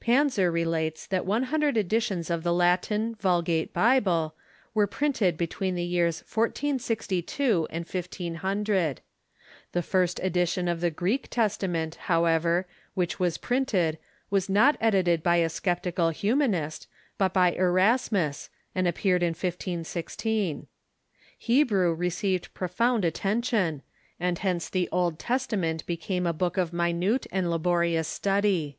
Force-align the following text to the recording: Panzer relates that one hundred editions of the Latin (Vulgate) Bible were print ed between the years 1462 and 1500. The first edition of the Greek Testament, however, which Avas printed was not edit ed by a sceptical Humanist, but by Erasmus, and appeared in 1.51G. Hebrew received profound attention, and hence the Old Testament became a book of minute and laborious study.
Panzer 0.00 0.48
relates 0.52 1.08
that 1.08 1.26
one 1.26 1.42
hundred 1.42 1.76
editions 1.76 2.30
of 2.30 2.44
the 2.44 2.54
Latin 2.54 3.16
(Vulgate) 3.16 3.72
Bible 3.72 4.36
were 4.74 4.86
print 4.86 5.20
ed 5.20 5.36
between 5.36 5.74
the 5.74 5.82
years 5.82 6.20
1462 6.32 7.66
and 7.68 7.84
1500. 7.84 9.00
The 9.72 9.82
first 9.82 10.20
edition 10.20 10.68
of 10.68 10.82
the 10.82 10.90
Greek 10.92 11.26
Testament, 11.30 11.96
however, 12.06 12.68
which 12.94 13.18
Avas 13.18 13.40
printed 13.40 13.98
was 14.30 14.48
not 14.48 14.76
edit 14.80 15.08
ed 15.08 15.20
by 15.24 15.38
a 15.38 15.48
sceptical 15.48 16.10
Humanist, 16.10 16.86
but 17.18 17.32
by 17.34 17.50
Erasmus, 17.50 18.50
and 18.76 18.86
appeared 18.86 19.24
in 19.24 19.34
1.51G. 19.34 20.64
Hebrew 21.36 21.92
received 21.92 22.54
profound 22.54 23.04
attention, 23.04 23.82
and 24.20 24.38
hence 24.38 24.68
the 24.68 24.88
Old 24.92 25.18
Testament 25.18 25.84
became 25.86 26.24
a 26.24 26.32
book 26.32 26.56
of 26.56 26.72
minute 26.72 27.26
and 27.32 27.50
laborious 27.50 28.06
study. 28.06 28.78